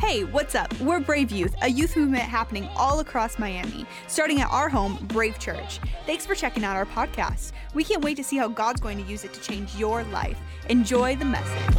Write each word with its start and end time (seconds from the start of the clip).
Hey, 0.00 0.24
what's 0.24 0.54
up? 0.54 0.72
We're 0.80 1.00
Brave 1.00 1.32
Youth, 1.32 1.54
a 1.62 1.68
youth 1.68 1.96
movement 1.96 2.22
happening 2.22 2.68
all 2.76 3.00
across 3.00 3.38
Miami, 3.38 3.84
starting 4.06 4.40
at 4.40 4.48
our 4.50 4.68
home, 4.68 4.98
Brave 5.08 5.38
Church. 5.38 5.80
Thanks 6.06 6.24
for 6.24 6.34
checking 6.34 6.64
out 6.64 6.76
our 6.76 6.86
podcast. 6.86 7.52
We 7.74 7.82
can't 7.82 8.04
wait 8.04 8.16
to 8.18 8.24
see 8.24 8.36
how 8.36 8.48
God's 8.48 8.80
going 8.80 9.02
to 9.02 9.10
use 9.10 9.24
it 9.24 9.32
to 9.34 9.40
change 9.40 9.74
your 9.76 10.04
life. 10.04 10.38
Enjoy 10.68 11.16
the 11.16 11.24
message. 11.24 11.76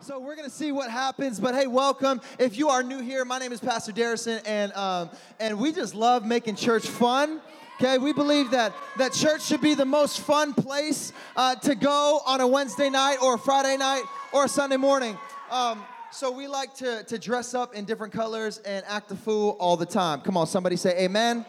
So 0.00 0.20
we're 0.20 0.36
gonna 0.36 0.48
see 0.48 0.70
what 0.70 0.88
happens, 0.88 1.40
but 1.40 1.54
hey, 1.56 1.66
welcome. 1.66 2.20
If 2.38 2.56
you 2.56 2.68
are 2.68 2.82
new 2.82 3.00
here, 3.00 3.24
my 3.24 3.38
name 3.38 3.50
is 3.50 3.58
Pastor 3.58 3.90
Darrison, 3.90 4.40
and 4.46 4.72
um, 4.74 5.10
and 5.40 5.58
we 5.58 5.72
just 5.72 5.96
love 5.96 6.24
making 6.24 6.54
church 6.54 6.86
fun. 6.86 7.40
Okay, 7.78 7.98
we 7.98 8.14
believe 8.14 8.52
that 8.52 8.74
that 8.96 9.12
church 9.12 9.42
should 9.44 9.60
be 9.60 9.74
the 9.74 9.84
most 9.84 10.20
fun 10.20 10.54
place 10.54 11.12
uh, 11.36 11.54
to 11.56 11.74
go 11.74 12.22
on 12.24 12.40
a 12.40 12.46
Wednesday 12.46 12.88
night 12.88 13.18
or 13.22 13.34
a 13.34 13.38
Friday 13.38 13.76
night 13.76 14.02
or 14.32 14.46
a 14.46 14.48
Sunday 14.48 14.78
morning. 14.78 15.18
Um, 15.50 15.84
so 16.10 16.30
we 16.30 16.46
like 16.46 16.72
to 16.76 17.04
to 17.04 17.18
dress 17.18 17.52
up 17.52 17.74
in 17.74 17.84
different 17.84 18.14
colors 18.14 18.62
and 18.64 18.82
act 18.88 19.10
a 19.10 19.14
fool 19.14 19.58
all 19.60 19.76
the 19.76 19.84
time. 19.84 20.22
Come 20.22 20.38
on, 20.38 20.46
somebody 20.46 20.76
say 20.76 21.04
Amen. 21.04 21.44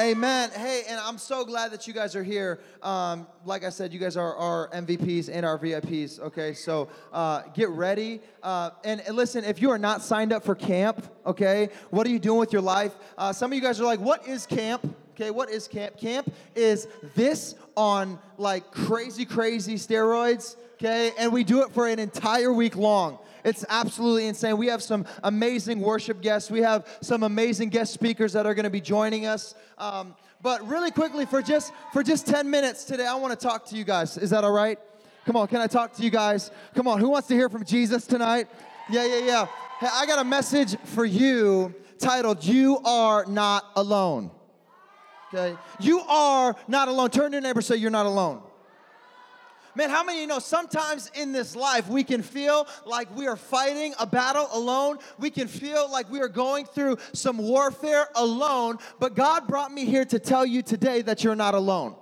Amen. 0.00 0.48
Hey, 0.56 0.84
and 0.88 0.98
I'm 0.98 1.18
so 1.18 1.44
glad 1.44 1.70
that 1.72 1.86
you 1.86 1.92
guys 1.92 2.16
are 2.16 2.22
here. 2.22 2.60
Um, 2.82 3.26
like 3.44 3.62
I 3.62 3.68
said, 3.68 3.92
you 3.92 3.98
guys 3.98 4.16
are 4.16 4.34
our 4.36 4.70
MVPs 4.70 5.28
and 5.30 5.44
our 5.44 5.58
VIPs. 5.58 6.18
Okay, 6.18 6.54
so 6.54 6.88
uh, 7.12 7.42
get 7.52 7.68
ready. 7.68 8.22
Uh, 8.42 8.70
and, 8.84 9.02
and 9.02 9.14
listen, 9.14 9.44
if 9.44 9.60
you 9.60 9.70
are 9.70 9.78
not 9.78 10.00
signed 10.00 10.32
up 10.32 10.44
for 10.44 10.54
camp, 10.54 11.06
okay, 11.26 11.68
what 11.90 12.06
are 12.06 12.10
you 12.10 12.18
doing 12.18 12.38
with 12.38 12.54
your 12.54 12.62
life? 12.62 12.94
Uh, 13.18 13.34
some 13.34 13.52
of 13.52 13.54
you 13.54 13.60
guys 13.60 13.82
are 13.82 13.84
like, 13.84 14.00
what 14.00 14.26
is 14.26 14.46
camp? 14.46 14.96
Okay, 15.14 15.30
what 15.30 15.50
is 15.50 15.68
camp? 15.68 15.98
Camp 15.98 16.32
is 16.54 16.88
this 17.14 17.54
on 17.76 18.18
like 18.38 18.70
crazy, 18.70 19.26
crazy 19.26 19.74
steroids. 19.74 20.56
Okay, 20.74 21.12
and 21.18 21.32
we 21.32 21.44
do 21.44 21.62
it 21.62 21.70
for 21.72 21.86
an 21.86 21.98
entire 21.98 22.52
week 22.52 22.76
long. 22.76 23.18
It's 23.44 23.64
absolutely 23.68 24.26
insane. 24.26 24.56
We 24.56 24.68
have 24.68 24.82
some 24.82 25.04
amazing 25.22 25.80
worship 25.80 26.22
guests. 26.22 26.50
We 26.50 26.60
have 26.60 26.86
some 27.02 27.24
amazing 27.24 27.68
guest 27.68 27.92
speakers 27.92 28.32
that 28.32 28.46
are 28.46 28.54
going 28.54 28.64
to 28.64 28.70
be 28.70 28.80
joining 28.80 29.26
us. 29.26 29.54
Um, 29.78 30.14
but 30.40 30.66
really 30.66 30.90
quickly, 30.90 31.26
for 31.26 31.42
just 31.42 31.72
for 31.92 32.02
just 32.02 32.26
10 32.26 32.50
minutes 32.50 32.84
today, 32.84 33.06
I 33.06 33.14
want 33.14 33.38
to 33.38 33.46
talk 33.46 33.66
to 33.66 33.76
you 33.76 33.84
guys. 33.84 34.16
Is 34.16 34.30
that 34.30 34.44
all 34.44 34.52
right? 34.52 34.78
Come 35.26 35.36
on, 35.36 35.46
can 35.46 35.60
I 35.60 35.66
talk 35.66 35.92
to 35.94 36.02
you 36.02 36.10
guys? 36.10 36.50
Come 36.74 36.88
on, 36.88 36.98
who 36.98 37.10
wants 37.10 37.28
to 37.28 37.34
hear 37.34 37.48
from 37.48 37.64
Jesus 37.64 38.06
tonight? 38.06 38.48
Yeah, 38.90 39.06
yeah, 39.06 39.24
yeah. 39.24 39.46
Hey, 39.78 39.88
I 39.92 40.06
got 40.06 40.18
a 40.18 40.24
message 40.24 40.76
for 40.84 41.04
you 41.04 41.74
titled 41.98 42.44
"You 42.44 42.78
Are 42.78 43.24
Not 43.26 43.64
Alone." 43.76 44.30
Okay, 45.34 45.56
you 45.80 46.00
are 46.00 46.54
not 46.68 46.88
alone. 46.88 47.10
Turn 47.10 47.30
to 47.30 47.36
your 47.36 47.42
neighbor, 47.42 47.62
say 47.62 47.76
you're 47.76 47.90
not 47.90 48.06
alone. 48.06 48.42
Man, 49.74 49.88
how 49.88 50.04
many 50.04 50.20
you 50.20 50.26
know 50.26 50.38
sometimes 50.38 51.10
in 51.14 51.32
this 51.32 51.56
life 51.56 51.88
we 51.88 52.04
can 52.04 52.22
feel 52.22 52.66
like 52.84 53.14
we 53.16 53.26
are 53.26 53.36
fighting 53.36 53.94
a 53.98 54.06
battle 54.06 54.46
alone? 54.52 54.98
We 55.18 55.30
can 55.30 55.48
feel 55.48 55.90
like 55.90 56.10
we 56.10 56.20
are 56.20 56.28
going 56.28 56.66
through 56.66 56.98
some 57.14 57.38
warfare 57.38 58.08
alone, 58.14 58.76
but 59.00 59.14
God 59.14 59.48
brought 59.48 59.72
me 59.72 59.86
here 59.86 60.04
to 60.04 60.18
tell 60.18 60.44
you 60.44 60.60
today 60.60 61.00
that 61.02 61.24
you're 61.24 61.34
not 61.34 61.54
alone. 61.54 61.94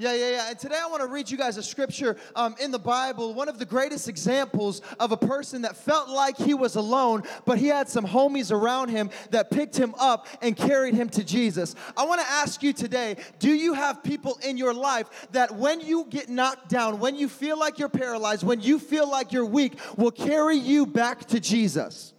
Yeah, 0.00 0.14
yeah, 0.14 0.30
yeah. 0.30 0.48
And 0.48 0.58
today 0.58 0.78
I 0.82 0.86
want 0.86 1.02
to 1.02 1.08
read 1.08 1.30
you 1.30 1.36
guys 1.36 1.58
a 1.58 1.62
scripture 1.62 2.16
um, 2.34 2.54
in 2.58 2.70
the 2.70 2.78
Bible, 2.78 3.34
one 3.34 3.50
of 3.50 3.58
the 3.58 3.66
greatest 3.66 4.08
examples 4.08 4.80
of 4.98 5.12
a 5.12 5.16
person 5.18 5.60
that 5.60 5.76
felt 5.76 6.08
like 6.08 6.38
he 6.38 6.54
was 6.54 6.76
alone, 6.76 7.22
but 7.44 7.58
he 7.58 7.66
had 7.66 7.86
some 7.86 8.06
homies 8.06 8.50
around 8.50 8.88
him 8.88 9.10
that 9.28 9.50
picked 9.50 9.76
him 9.76 9.94
up 9.98 10.26
and 10.40 10.56
carried 10.56 10.94
him 10.94 11.10
to 11.10 11.22
Jesus. 11.22 11.74
I 11.98 12.06
want 12.06 12.22
to 12.22 12.26
ask 12.26 12.62
you 12.62 12.72
today 12.72 13.16
do 13.40 13.50
you 13.50 13.74
have 13.74 14.02
people 14.02 14.38
in 14.42 14.56
your 14.56 14.72
life 14.72 15.28
that 15.32 15.54
when 15.54 15.82
you 15.82 16.06
get 16.08 16.30
knocked 16.30 16.70
down, 16.70 16.98
when 16.98 17.14
you 17.14 17.28
feel 17.28 17.58
like 17.58 17.78
you're 17.78 17.90
paralyzed, 17.90 18.42
when 18.42 18.62
you 18.62 18.78
feel 18.78 19.06
like 19.06 19.32
you're 19.32 19.44
weak, 19.44 19.78
will 19.98 20.10
carry 20.10 20.56
you 20.56 20.86
back 20.86 21.26
to 21.26 21.40
Jesus? 21.40 22.14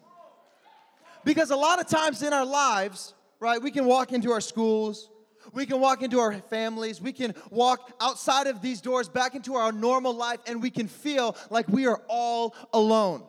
Because 1.25 1.49
a 1.49 1.55
lot 1.55 1.79
of 1.79 1.87
times 1.87 2.21
in 2.21 2.31
our 2.31 2.45
lives, 2.45 3.15
right, 3.39 3.59
we 3.59 3.71
can 3.71 3.85
walk 3.85 4.11
into 4.11 4.31
our 4.31 4.41
schools, 4.41 5.09
we 5.53 5.65
can 5.65 5.79
walk 5.79 6.01
into 6.01 6.19
our 6.19 6.33
families. 6.33 7.01
We 7.01 7.13
can 7.13 7.33
walk 7.49 7.91
outside 7.99 8.47
of 8.47 8.61
these 8.61 8.81
doors 8.81 9.09
back 9.09 9.35
into 9.35 9.55
our 9.55 9.71
normal 9.71 10.13
life, 10.13 10.39
and 10.47 10.61
we 10.61 10.69
can 10.69 10.87
feel 10.87 11.35
like 11.49 11.67
we 11.67 11.87
are 11.87 12.01
all 12.07 12.55
alone. 12.73 13.23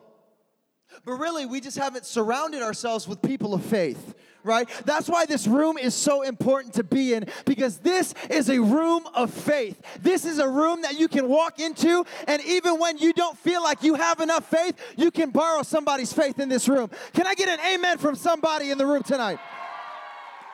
But 1.05 1.13
really, 1.13 1.45
we 1.45 1.59
just 1.59 1.77
haven't 1.77 2.05
surrounded 2.05 2.61
ourselves 2.61 3.07
with 3.07 3.21
people 3.21 3.53
of 3.53 3.65
faith, 3.65 4.13
right? 4.43 4.69
That's 4.85 5.09
why 5.09 5.25
this 5.25 5.47
room 5.47 5.77
is 5.77 5.95
so 5.95 6.21
important 6.21 6.75
to 6.75 6.83
be 6.83 7.13
in 7.13 7.25
because 7.45 7.77
this 7.79 8.13
is 8.29 8.49
a 8.49 8.59
room 8.61 9.03
of 9.15 9.33
faith. 9.33 9.81
This 10.01 10.23
is 10.23 10.39
a 10.39 10.47
room 10.47 10.83
that 10.83 10.99
you 10.99 11.07
can 11.07 11.27
walk 11.27 11.59
into, 11.59 12.05
and 12.27 12.43
even 12.45 12.79
when 12.79 12.97
you 12.99 13.11
don't 13.11 13.37
feel 13.37 13.63
like 13.63 13.83
you 13.83 13.95
have 13.95 14.19
enough 14.19 14.47
faith, 14.47 14.75
you 14.95 15.11
can 15.11 15.31
borrow 15.31 15.63
somebody's 15.63 16.13
faith 16.13 16.39
in 16.39 16.47
this 16.47 16.69
room. 16.69 16.89
Can 17.13 17.25
I 17.25 17.33
get 17.33 17.49
an 17.49 17.59
amen 17.73 17.97
from 17.97 18.15
somebody 18.15 18.69
in 18.69 18.77
the 18.77 18.85
room 18.85 19.03
tonight? 19.03 19.39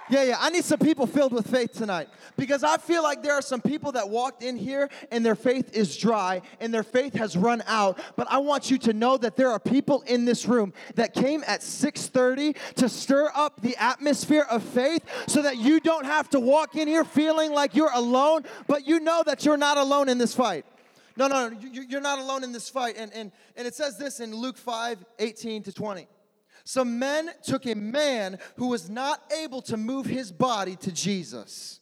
Yeah, 0.10 0.24
yeah. 0.24 0.38
I 0.40 0.50
need 0.50 0.66
some 0.66 0.80
people 0.80 1.06
filled 1.06 1.34
with 1.34 1.50
faith 1.50 1.74
tonight 1.74 2.10
because 2.36 2.64
I 2.64 2.78
feel 2.78 3.04
like 3.04 3.22
there 3.22 3.34
are 3.34 3.44
some 3.44 3.62
people 3.62 3.92
that 3.92 4.10
walked 4.10 4.42
in 4.42 4.58
here 4.58 4.90
and 5.12 5.24
their 5.24 5.36
faith 5.36 5.76
is 5.76 5.96
dry 5.98 6.42
and 6.60 6.74
their 6.74 6.84
faith 6.84 7.14
has 7.14 7.38
run 7.38 7.62
out. 7.68 8.00
But 8.16 8.28
I 8.32 8.40
want 8.40 8.72
you 8.72 8.80
to 8.80 8.94
know 8.94 9.18
that 9.18 9.36
there 9.36 9.52
are 9.52 9.60
people 9.60 10.02
in 10.08 10.26
this 10.26 10.48
room 10.48 10.74
that 10.96 11.14
came 11.14 11.44
at 11.46 11.62
6:30 11.62 12.56
to 12.76 12.90
stir 12.90 13.30
up 13.36 13.62
the 13.62 13.76
atmosphere 13.78 14.48
of 14.50 14.64
faith 14.64 15.04
so 15.28 15.44
that 15.44 15.58
you 15.58 15.80
don't 15.80 16.06
have 16.06 16.30
to 16.32 16.40
walk 16.40 16.76
in 16.76 16.88
here 16.88 17.04
feeling 17.04 17.54
like 17.54 17.76
you're 17.76 17.94
alone, 17.94 18.46
but 18.68 18.88
you 18.88 19.00
know 19.00 19.22
that 19.26 19.46
you're 19.46 19.58
not 19.58 19.78
alone 19.78 20.10
in 20.10 20.18
this 20.18 20.34
fight. 20.34 20.66
No, 21.18 21.28
no, 21.28 21.50
no 21.50 21.60
you're 21.60 22.02
not 22.02 22.18
alone 22.18 22.44
in 22.44 22.52
this 22.52 22.70
fight. 22.70 22.96
And, 22.98 23.14
and, 23.14 23.32
and 23.56 23.68
it 23.68 23.76
says 23.76 23.98
this 23.98 24.20
in 24.20 24.34
Luke 24.34 24.58
5 24.58 25.06
18 25.20 25.64
to 25.64 25.72
20. 25.72 26.08
Some 26.70 27.00
men 27.00 27.32
took 27.42 27.66
a 27.66 27.74
man 27.74 28.38
who 28.58 28.68
was 28.68 28.92
not 28.92 29.24
able 29.42 29.60
to 29.64 29.76
move 29.76 30.06
his 30.06 30.32
body 30.32 30.76
to 30.76 30.92
Jesus. 30.92 31.80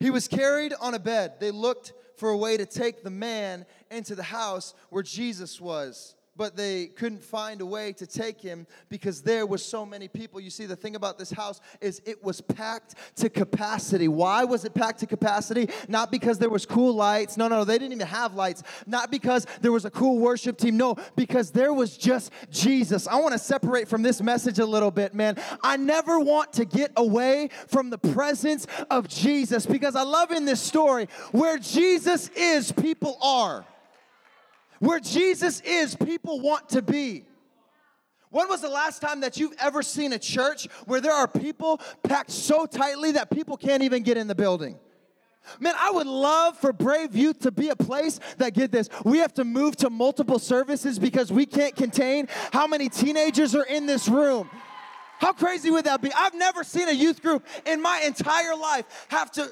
He 0.00 0.10
was 0.10 0.26
carried 0.26 0.74
on 0.80 0.94
a 0.94 0.98
bed. 0.98 1.34
They 1.38 1.52
looked 1.52 1.92
for 2.16 2.30
a 2.30 2.36
way 2.36 2.56
to 2.56 2.66
take 2.66 3.04
the 3.04 3.10
man 3.10 3.64
into 3.92 4.16
the 4.16 4.24
house 4.24 4.74
where 4.90 5.04
Jesus 5.04 5.60
was 5.60 6.16
but 6.36 6.56
they 6.56 6.86
couldn't 6.86 7.22
find 7.22 7.60
a 7.60 7.66
way 7.66 7.92
to 7.94 8.06
take 8.06 8.40
him 8.40 8.66
because 8.88 9.22
there 9.22 9.46
was 9.46 9.64
so 9.64 9.84
many 9.84 10.08
people. 10.08 10.40
You 10.40 10.50
see 10.50 10.66
the 10.66 10.76
thing 10.76 10.96
about 10.96 11.18
this 11.18 11.30
house 11.30 11.60
is 11.80 12.00
it 12.04 12.22
was 12.24 12.40
packed 12.40 12.94
to 13.16 13.28
capacity. 13.28 14.08
Why 14.08 14.44
was 14.44 14.64
it 14.64 14.74
packed 14.74 15.00
to 15.00 15.06
capacity? 15.06 15.68
Not 15.88 16.10
because 16.10 16.38
there 16.38 16.50
was 16.50 16.66
cool 16.66 16.94
lights. 16.94 17.36
No 17.36 17.48
no 17.48 17.64
they 17.64 17.78
didn't 17.78 17.92
even 17.92 18.06
have 18.06 18.34
lights. 18.34 18.62
Not 18.86 19.10
because 19.10 19.46
there 19.60 19.72
was 19.72 19.84
a 19.84 19.90
cool 19.90 20.18
worship 20.18 20.58
team. 20.58 20.76
No 20.76 20.96
because 21.16 21.50
there 21.50 21.72
was 21.72 21.96
just 21.96 22.32
jesus. 22.50 23.06
I 23.06 23.16
want 23.16 23.32
to 23.32 23.38
separate 23.38 23.88
from 23.88 24.02
this 24.02 24.20
message 24.20 24.58
a 24.58 24.66
little 24.66 24.90
bit 24.90 25.14
man. 25.14 25.36
I 25.62 25.76
never 25.76 26.18
want 26.18 26.52
to 26.54 26.64
get 26.64 26.92
away 26.96 27.50
from 27.68 27.90
the 27.90 27.98
presence 27.98 28.66
of 28.90 29.08
jesus 29.08 29.66
because 29.66 29.96
i 29.96 30.02
love 30.02 30.30
in 30.30 30.44
this 30.44 30.60
story 30.60 31.08
where 31.32 31.58
jesus 31.58 32.28
is 32.30 32.72
people 32.72 33.18
are 33.22 33.64
where 34.82 34.98
Jesus 34.98 35.60
is, 35.60 35.94
people 35.94 36.40
want 36.40 36.70
to 36.70 36.82
be. 36.82 37.24
When 38.30 38.48
was 38.48 38.62
the 38.62 38.68
last 38.68 39.00
time 39.00 39.20
that 39.20 39.36
you've 39.36 39.54
ever 39.60 39.80
seen 39.80 40.12
a 40.12 40.18
church 40.18 40.66
where 40.86 41.00
there 41.00 41.12
are 41.12 41.28
people 41.28 41.80
packed 42.02 42.32
so 42.32 42.66
tightly 42.66 43.12
that 43.12 43.30
people 43.30 43.56
can't 43.56 43.84
even 43.84 44.02
get 44.02 44.16
in 44.16 44.26
the 44.26 44.34
building? 44.34 44.76
Man, 45.60 45.74
I 45.78 45.92
would 45.92 46.08
love 46.08 46.58
for 46.58 46.72
Brave 46.72 47.14
Youth 47.14 47.38
to 47.40 47.52
be 47.52 47.68
a 47.68 47.76
place 47.76 48.18
that 48.38 48.54
get 48.54 48.72
this. 48.72 48.88
We 49.04 49.18
have 49.18 49.32
to 49.34 49.44
move 49.44 49.76
to 49.76 49.90
multiple 49.90 50.40
services 50.40 50.98
because 50.98 51.30
we 51.30 51.46
can't 51.46 51.76
contain 51.76 52.26
how 52.52 52.66
many 52.66 52.88
teenagers 52.88 53.54
are 53.54 53.64
in 53.64 53.86
this 53.86 54.08
room. 54.08 54.50
How 55.20 55.32
crazy 55.32 55.70
would 55.70 55.84
that 55.84 56.02
be? 56.02 56.12
I've 56.12 56.34
never 56.34 56.64
seen 56.64 56.88
a 56.88 56.92
youth 56.92 57.22
group 57.22 57.46
in 57.66 57.80
my 57.80 58.02
entire 58.04 58.56
life 58.56 59.06
have 59.10 59.30
to 59.32 59.48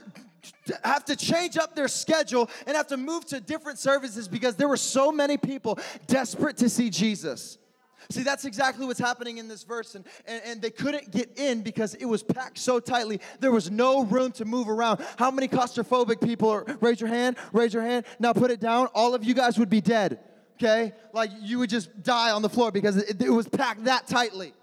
have 0.84 1.04
to 1.06 1.16
change 1.16 1.56
up 1.56 1.74
their 1.74 1.88
schedule 1.88 2.50
and 2.66 2.76
have 2.76 2.86
to 2.88 2.96
move 2.96 3.26
to 3.26 3.40
different 3.40 3.78
services 3.78 4.28
because 4.28 4.56
there 4.56 4.68
were 4.68 4.76
so 4.76 5.12
many 5.12 5.36
people 5.36 5.78
desperate 6.06 6.56
to 6.58 6.68
see 6.68 6.90
Jesus. 6.90 7.58
See, 8.10 8.22
that's 8.22 8.44
exactly 8.44 8.86
what's 8.86 8.98
happening 8.98 9.38
in 9.38 9.46
this 9.46 9.62
verse. 9.62 9.94
And, 9.94 10.04
and, 10.26 10.42
and, 10.44 10.62
they 10.62 10.70
couldn't 10.70 11.12
get 11.12 11.38
in 11.38 11.62
because 11.62 11.94
it 11.94 12.06
was 12.06 12.24
packed 12.24 12.58
so 12.58 12.80
tightly. 12.80 13.20
There 13.38 13.52
was 13.52 13.70
no 13.70 14.04
room 14.04 14.32
to 14.32 14.44
move 14.44 14.68
around. 14.68 15.00
How 15.16 15.30
many 15.30 15.46
claustrophobic 15.46 16.20
people 16.20 16.48
are? 16.48 16.64
Raise 16.80 17.00
your 17.00 17.08
hand, 17.08 17.36
raise 17.52 17.72
your 17.72 17.84
hand. 17.84 18.06
Now 18.18 18.32
put 18.32 18.50
it 18.50 18.58
down. 18.58 18.88
All 18.94 19.14
of 19.14 19.22
you 19.22 19.32
guys 19.34 19.58
would 19.58 19.70
be 19.70 19.80
dead, 19.80 20.18
okay? 20.56 20.92
Like 21.12 21.30
you 21.40 21.60
would 21.60 21.70
just 21.70 22.02
die 22.02 22.32
on 22.32 22.42
the 22.42 22.48
floor 22.48 22.72
because 22.72 22.96
it, 22.96 23.22
it 23.22 23.30
was 23.30 23.46
packed 23.48 23.84
that 23.84 24.08
tightly. 24.08 24.54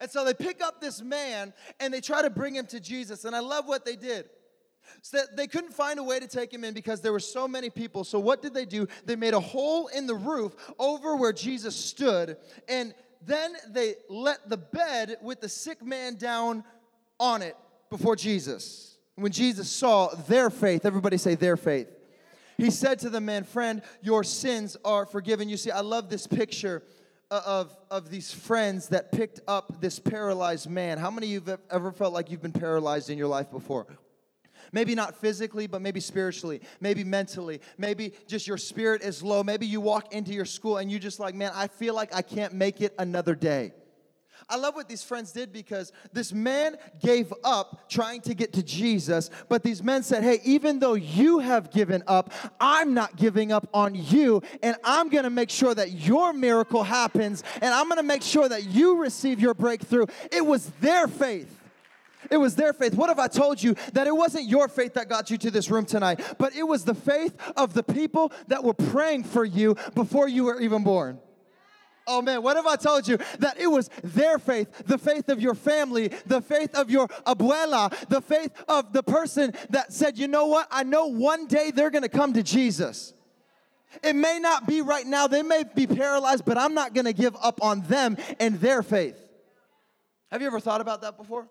And 0.00 0.10
so 0.10 0.24
they 0.24 0.34
pick 0.34 0.62
up 0.62 0.80
this 0.80 1.00
man 1.00 1.52
and 1.78 1.94
they 1.94 2.00
try 2.00 2.22
to 2.22 2.30
bring 2.30 2.56
him 2.56 2.66
to 2.66 2.80
Jesus. 2.80 3.24
And 3.24 3.36
I 3.36 3.40
love 3.40 3.68
what 3.68 3.84
they 3.84 3.96
did. 3.96 4.28
So 5.02 5.18
they 5.36 5.46
couldn't 5.46 5.72
find 5.72 5.98
a 5.98 6.02
way 6.02 6.18
to 6.20 6.26
take 6.26 6.52
him 6.52 6.64
in 6.64 6.74
because 6.74 7.00
there 7.00 7.12
were 7.12 7.20
so 7.20 7.46
many 7.46 7.70
people. 7.70 8.04
So 8.04 8.18
what 8.18 8.42
did 8.42 8.54
they 8.54 8.64
do? 8.64 8.86
They 9.04 9.16
made 9.16 9.34
a 9.34 9.40
hole 9.40 9.88
in 9.88 10.06
the 10.06 10.14
roof 10.14 10.54
over 10.78 11.16
where 11.16 11.32
Jesus 11.32 11.76
stood, 11.76 12.36
and 12.68 12.94
then 13.24 13.54
they 13.68 13.94
let 14.08 14.48
the 14.48 14.56
bed 14.56 15.16
with 15.22 15.40
the 15.40 15.48
sick 15.48 15.84
man 15.84 16.16
down 16.16 16.64
on 17.18 17.42
it 17.42 17.56
before 17.90 18.16
Jesus. 18.16 18.98
when 19.16 19.32
Jesus 19.32 19.70
saw 19.70 20.08
their 20.28 20.50
faith, 20.50 20.84
everybody 20.84 21.16
say 21.16 21.34
their 21.34 21.56
faith. 21.56 21.88
He 22.58 22.70
said 22.70 22.98
to 23.00 23.10
the 23.10 23.20
man, 23.20 23.44
Friend, 23.44 23.82
your 24.02 24.24
sins 24.24 24.76
are 24.84 25.06
forgiven. 25.06 25.48
You 25.48 25.56
see, 25.56 25.70
I 25.70 25.80
love 25.80 26.08
this 26.08 26.26
picture 26.26 26.82
of, 27.30 27.76
of 27.90 28.10
these 28.10 28.32
friends 28.32 28.88
that 28.88 29.12
picked 29.12 29.40
up 29.48 29.80
this 29.80 29.98
paralyzed 29.98 30.68
man. 30.68 30.98
How 30.98 31.10
many 31.10 31.26
of 31.28 31.46
you 31.46 31.50
have 31.50 31.60
ever 31.70 31.92
felt 31.92 32.12
like 32.12 32.30
you've 32.30 32.42
been 32.42 32.52
paralyzed 32.52 33.10
in 33.10 33.18
your 33.18 33.26
life 33.26 33.50
before? 33.50 33.86
Maybe 34.72 34.94
not 34.94 35.16
physically, 35.16 35.66
but 35.66 35.82
maybe 35.82 36.00
spiritually, 36.00 36.60
maybe 36.80 37.04
mentally, 37.04 37.60
maybe 37.78 38.12
just 38.26 38.46
your 38.46 38.58
spirit 38.58 39.02
is 39.02 39.22
low. 39.22 39.42
Maybe 39.42 39.66
you 39.66 39.80
walk 39.80 40.12
into 40.12 40.32
your 40.32 40.44
school 40.44 40.78
and 40.78 40.90
you 40.90 40.98
just 40.98 41.20
like, 41.20 41.34
man, 41.34 41.52
I 41.54 41.68
feel 41.68 41.94
like 41.94 42.14
I 42.14 42.22
can't 42.22 42.52
make 42.52 42.80
it 42.80 42.94
another 42.98 43.34
day. 43.34 43.72
I 44.48 44.56
love 44.56 44.76
what 44.76 44.88
these 44.88 45.02
friends 45.02 45.32
did 45.32 45.52
because 45.52 45.92
this 46.12 46.32
man 46.32 46.76
gave 47.00 47.32
up 47.42 47.88
trying 47.88 48.20
to 48.22 48.34
get 48.34 48.52
to 48.52 48.62
Jesus, 48.62 49.28
but 49.48 49.64
these 49.64 49.82
men 49.82 50.04
said, 50.04 50.22
Hey, 50.22 50.40
even 50.44 50.78
though 50.78 50.94
you 50.94 51.40
have 51.40 51.72
given 51.72 52.04
up, 52.06 52.32
I'm 52.60 52.94
not 52.94 53.16
giving 53.16 53.50
up 53.50 53.68
on 53.74 53.94
you, 53.94 54.42
and 54.62 54.76
I'm 54.84 55.08
gonna 55.08 55.30
make 55.30 55.50
sure 55.50 55.74
that 55.74 55.92
your 55.92 56.32
miracle 56.32 56.84
happens, 56.84 57.42
and 57.60 57.74
I'm 57.74 57.88
gonna 57.88 58.04
make 58.04 58.22
sure 58.22 58.48
that 58.48 58.64
you 58.64 59.00
receive 59.00 59.40
your 59.40 59.54
breakthrough. 59.54 60.06
It 60.30 60.46
was 60.46 60.70
their 60.80 61.08
faith. 61.08 61.52
It 62.30 62.36
was 62.36 62.56
their 62.56 62.72
faith. 62.72 62.94
What 62.94 63.10
if 63.10 63.18
I 63.18 63.28
told 63.28 63.62
you 63.62 63.74
that 63.92 64.06
it 64.06 64.16
wasn't 64.16 64.48
your 64.48 64.68
faith 64.68 64.94
that 64.94 65.08
got 65.08 65.30
you 65.30 65.38
to 65.38 65.50
this 65.50 65.70
room 65.70 65.84
tonight, 65.84 66.20
but 66.38 66.54
it 66.54 66.64
was 66.64 66.84
the 66.84 66.94
faith 66.94 67.34
of 67.56 67.74
the 67.74 67.82
people 67.82 68.32
that 68.48 68.64
were 68.64 68.74
praying 68.74 69.24
for 69.24 69.44
you 69.44 69.76
before 69.94 70.28
you 70.28 70.44
were 70.44 70.60
even 70.60 70.82
born? 70.82 71.18
Oh 72.08 72.22
man, 72.22 72.42
what 72.42 72.56
if 72.56 72.64
I 72.64 72.76
told 72.76 73.08
you 73.08 73.18
that 73.40 73.58
it 73.58 73.66
was 73.66 73.90
their 74.04 74.38
faith, 74.38 74.84
the 74.86 74.96
faith 74.96 75.28
of 75.28 75.40
your 75.40 75.54
family, 75.54 76.08
the 76.26 76.40
faith 76.40 76.74
of 76.74 76.88
your 76.88 77.08
abuela, 77.26 77.92
the 78.08 78.20
faith 78.20 78.52
of 78.68 78.92
the 78.92 79.02
person 79.02 79.52
that 79.70 79.92
said, 79.92 80.16
you 80.16 80.28
know 80.28 80.46
what, 80.46 80.68
I 80.70 80.84
know 80.84 81.06
one 81.06 81.48
day 81.48 81.72
they're 81.72 81.90
gonna 81.90 82.08
come 82.08 82.32
to 82.34 82.44
Jesus. 82.44 83.12
It 84.04 84.14
may 84.14 84.38
not 84.38 84.68
be 84.68 84.82
right 84.82 85.06
now, 85.06 85.26
they 85.26 85.42
may 85.42 85.64
be 85.74 85.86
paralyzed, 85.88 86.44
but 86.44 86.56
I'm 86.56 86.74
not 86.74 86.94
gonna 86.94 87.12
give 87.12 87.36
up 87.42 87.60
on 87.62 87.80
them 87.82 88.16
and 88.38 88.60
their 88.60 88.84
faith. 88.84 89.18
Have 90.30 90.40
you 90.40 90.46
ever 90.46 90.60
thought 90.60 90.80
about 90.80 91.02
that 91.02 91.16
before? 91.16 91.48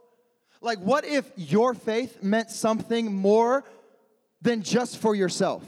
Like, 0.65 0.79
what 0.79 1.05
if 1.05 1.31
your 1.35 1.75
faith 1.75 2.23
meant 2.23 2.49
something 2.49 3.13
more 3.13 3.63
than 4.41 4.63
just 4.63 4.97
for 4.97 5.13
yourself? 5.13 5.63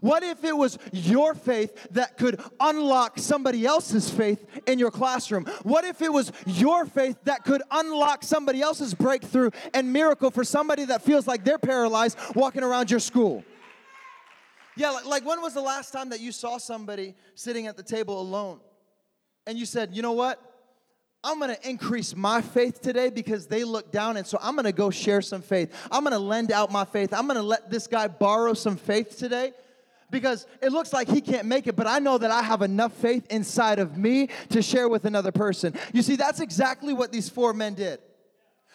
What 0.00 0.22
if 0.22 0.44
it 0.44 0.54
was 0.54 0.78
your 0.92 1.34
faith 1.34 1.88
that 1.92 2.18
could 2.18 2.38
unlock 2.60 3.18
somebody 3.18 3.64
else's 3.64 4.10
faith 4.10 4.44
in 4.66 4.78
your 4.78 4.90
classroom? 4.90 5.46
What 5.62 5.86
if 5.86 6.02
it 6.02 6.12
was 6.12 6.32
your 6.44 6.84
faith 6.84 7.16
that 7.24 7.44
could 7.44 7.62
unlock 7.70 8.24
somebody 8.24 8.60
else's 8.60 8.92
breakthrough 8.92 9.50
and 9.72 9.90
miracle 9.90 10.30
for 10.30 10.44
somebody 10.44 10.84
that 10.84 11.00
feels 11.00 11.26
like 11.26 11.42
they're 11.42 11.58
paralyzed 11.58 12.18
walking 12.34 12.62
around 12.62 12.90
your 12.90 13.00
school? 13.00 13.42
Yeah, 14.76 14.90
like 15.06 15.24
when 15.24 15.40
was 15.40 15.54
the 15.54 15.62
last 15.62 15.92
time 15.92 16.10
that 16.10 16.20
you 16.20 16.30
saw 16.30 16.58
somebody 16.58 17.14
sitting 17.34 17.68
at 17.68 17.78
the 17.78 17.82
table 17.82 18.20
alone 18.20 18.60
and 19.46 19.58
you 19.58 19.64
said, 19.64 19.96
you 19.96 20.02
know 20.02 20.12
what? 20.12 20.51
I'm 21.24 21.38
gonna 21.38 21.56
increase 21.62 22.16
my 22.16 22.42
faith 22.42 22.80
today 22.80 23.08
because 23.08 23.46
they 23.46 23.62
look 23.62 23.92
down, 23.92 24.16
and 24.16 24.26
so 24.26 24.38
I'm 24.42 24.56
gonna 24.56 24.72
go 24.72 24.90
share 24.90 25.22
some 25.22 25.40
faith. 25.40 25.72
I'm 25.90 26.02
gonna 26.02 26.18
lend 26.18 26.50
out 26.50 26.72
my 26.72 26.84
faith. 26.84 27.14
I'm 27.14 27.28
gonna 27.28 27.42
let 27.42 27.70
this 27.70 27.86
guy 27.86 28.08
borrow 28.08 28.54
some 28.54 28.76
faith 28.76 29.18
today 29.18 29.52
because 30.10 30.46
it 30.60 30.72
looks 30.72 30.92
like 30.92 31.08
he 31.08 31.20
can't 31.20 31.46
make 31.46 31.68
it, 31.68 31.76
but 31.76 31.86
I 31.86 32.00
know 32.00 32.18
that 32.18 32.30
I 32.30 32.42
have 32.42 32.60
enough 32.62 32.92
faith 32.94 33.26
inside 33.30 33.78
of 33.78 33.96
me 33.96 34.30
to 34.50 34.62
share 34.62 34.88
with 34.88 35.04
another 35.04 35.30
person. 35.30 35.74
You 35.92 36.02
see, 36.02 36.16
that's 36.16 36.40
exactly 36.40 36.92
what 36.92 37.12
these 37.12 37.28
four 37.28 37.54
men 37.54 37.74
did. 37.74 38.00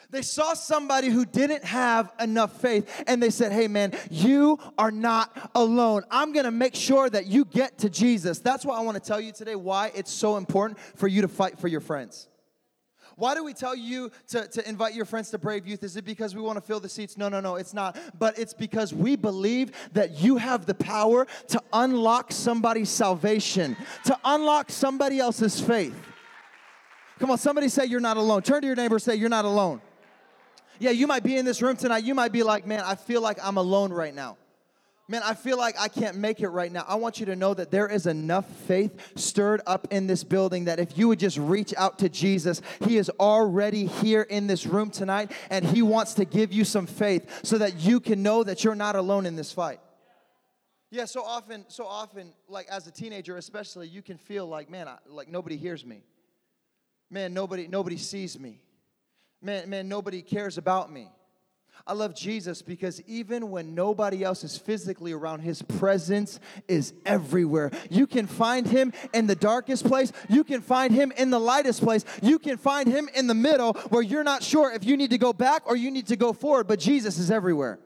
They 0.09 0.21
saw 0.21 0.53
somebody 0.53 1.09
who 1.09 1.25
didn't 1.25 1.65
have 1.65 2.13
enough 2.17 2.61
faith 2.61 3.03
and 3.07 3.21
they 3.21 3.29
said, 3.29 3.51
Hey 3.51 3.67
man, 3.67 3.91
you 4.09 4.57
are 4.77 4.89
not 4.89 5.51
alone. 5.53 6.03
I'm 6.09 6.31
gonna 6.31 6.49
make 6.49 6.75
sure 6.75 7.09
that 7.09 7.27
you 7.27 7.43
get 7.43 7.79
to 7.79 7.89
Jesus. 7.89 8.39
That's 8.39 8.65
why 8.65 8.77
I 8.77 8.81
wanna 8.81 9.01
tell 9.01 9.19
you 9.19 9.33
today 9.33 9.55
why 9.55 9.91
it's 9.93 10.11
so 10.11 10.37
important 10.37 10.79
for 10.95 11.09
you 11.09 11.23
to 11.23 11.27
fight 11.27 11.59
for 11.59 11.67
your 11.67 11.81
friends. 11.81 12.29
Why 13.17 13.33
do 13.33 13.43
we 13.43 13.53
tell 13.53 13.75
you 13.75 14.11
to, 14.27 14.47
to 14.47 14.69
invite 14.69 14.93
your 14.93 15.05
friends 15.05 15.31
to 15.31 15.39
Brave 15.39 15.67
Youth? 15.67 15.83
Is 15.83 15.97
it 15.97 16.05
because 16.05 16.35
we 16.35 16.41
want 16.41 16.57
to 16.57 16.61
fill 16.61 16.79
the 16.79 16.87
seats? 16.87 17.17
No, 17.17 17.29
no, 17.29 17.39
no, 17.39 17.55
it's 17.55 17.73
not. 17.73 17.97
But 18.17 18.37
it's 18.37 18.53
because 18.53 18.93
we 18.93 19.15
believe 19.15 19.71
that 19.93 20.21
you 20.21 20.37
have 20.37 20.67
the 20.67 20.75
power 20.75 21.25
to 21.47 21.61
unlock 21.73 22.31
somebody's 22.31 22.89
salvation, 22.89 23.75
to 24.05 24.15
unlock 24.23 24.69
somebody 24.69 25.19
else's 25.19 25.59
faith. 25.59 25.95
Come 27.17 27.31
on, 27.31 27.39
somebody 27.39 27.69
say 27.69 27.85
you're 27.85 27.99
not 27.99 28.17
alone. 28.17 28.43
Turn 28.43 28.61
to 28.61 28.67
your 28.67 28.75
neighbor 28.75 28.99
say 28.99 29.15
you're 29.15 29.29
not 29.29 29.45
alone. 29.45 29.81
Yeah, 30.77 30.91
you 30.91 31.07
might 31.07 31.23
be 31.23 31.37
in 31.37 31.45
this 31.45 31.59
room 31.63 31.75
tonight. 31.75 32.03
You 32.03 32.13
might 32.13 32.31
be 32.31 32.43
like, 32.43 32.67
man, 32.67 32.81
I 32.85 32.93
feel 32.93 33.21
like 33.21 33.39
I'm 33.43 33.57
alone 33.57 33.91
right 33.91 34.13
now 34.13 34.37
man, 35.07 35.21
I 35.23 35.33
feel 35.33 35.57
like 35.57 35.75
I 35.79 35.87
can't 35.87 36.17
make 36.17 36.41
it 36.41 36.49
right 36.49 36.71
now. 36.71 36.85
I 36.87 36.95
want 36.95 37.19
you 37.19 37.25
to 37.27 37.35
know 37.35 37.53
that 37.53 37.71
there 37.71 37.87
is 37.87 38.07
enough 38.07 38.45
faith 38.67 39.13
stirred 39.15 39.61
up 39.65 39.87
in 39.91 40.07
this 40.07 40.23
building 40.23 40.65
that 40.65 40.79
if 40.79 40.97
you 40.97 41.07
would 41.07 41.19
just 41.19 41.37
reach 41.37 41.73
out 41.77 41.99
to 41.99 42.09
Jesus, 42.09 42.61
He 42.85 42.97
is 42.97 43.09
already 43.19 43.85
here 43.85 44.23
in 44.23 44.47
this 44.47 44.65
room 44.65 44.89
tonight 44.89 45.31
and 45.49 45.65
He 45.65 45.81
wants 45.81 46.13
to 46.15 46.25
give 46.25 46.51
you 46.51 46.65
some 46.65 46.87
faith 46.87 47.45
so 47.45 47.57
that 47.57 47.79
you 47.79 47.99
can 47.99 48.21
know 48.23 48.43
that 48.43 48.63
you're 48.63 48.75
not 48.75 48.95
alone 48.95 49.25
in 49.25 49.35
this 49.35 49.51
fight. 49.51 49.79
Yeah, 50.89 51.05
so 51.05 51.21
often, 51.21 51.65
so 51.67 51.85
often, 51.85 52.33
like 52.47 52.67
as 52.69 52.87
a 52.87 52.91
teenager 52.91 53.35
especially, 53.35 53.89
you 53.89 54.01
can 54.01 54.17
feel 54.17 54.47
like, 54.47 54.69
man, 54.69 54.87
I, 54.87 54.97
like 55.07 55.27
nobody 55.27 55.57
hears 55.57 55.85
me. 55.85 56.01
Man, 57.09 57.33
nobody, 57.33 57.67
nobody 57.67 57.97
sees 57.97 58.39
me. 58.39 58.61
Man, 59.41 59.69
man, 59.69 59.87
nobody 59.87 60.21
cares 60.21 60.57
about 60.57 60.91
me. 60.91 61.09
I 61.85 61.93
love 61.93 62.15
Jesus 62.15 62.61
because 62.61 63.01
even 63.07 63.49
when 63.49 63.75
nobody 63.75 64.23
else 64.23 64.43
is 64.43 64.57
physically 64.57 65.13
around, 65.13 65.41
his 65.41 65.61
presence 65.61 66.39
is 66.67 66.93
everywhere. 67.05 67.71
You 67.89 68.07
can 68.07 68.27
find 68.27 68.67
him 68.67 68.93
in 69.13 69.27
the 69.27 69.35
darkest 69.35 69.85
place, 69.85 70.11
you 70.29 70.43
can 70.43 70.61
find 70.61 70.93
him 70.93 71.11
in 71.17 71.29
the 71.29 71.39
lightest 71.39 71.81
place, 71.81 72.03
you 72.21 72.39
can 72.39 72.57
find 72.57 72.87
him 72.87 73.09
in 73.13 73.27
the 73.27 73.33
middle 73.33 73.73
where 73.89 74.01
you're 74.01 74.23
not 74.23 74.43
sure 74.43 74.71
if 74.71 74.83
you 74.83 74.97
need 74.97 75.11
to 75.11 75.17
go 75.17 75.33
back 75.33 75.63
or 75.65 75.75
you 75.75 75.91
need 75.91 76.07
to 76.07 76.15
go 76.15 76.33
forward, 76.33 76.67
but 76.67 76.79
Jesus 76.79 77.17
is 77.19 77.29
everywhere. 77.29 77.79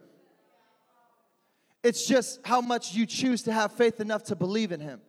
It's 1.84 2.06
just 2.06 2.40
how 2.46 2.62
much 2.62 2.94
you 2.94 3.06
choose 3.06 3.44
to 3.44 3.52
have 3.52 3.72
faith 3.72 4.00
enough 4.00 4.24
to 4.26 4.36
believe 4.36 4.72
in 4.72 4.80
him. 4.80 5.02